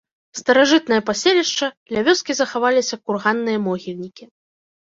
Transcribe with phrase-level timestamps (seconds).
[0.39, 1.67] Старажытнае паселішча,
[1.97, 4.23] ля вёскі захаваліся курганныя могільнікі.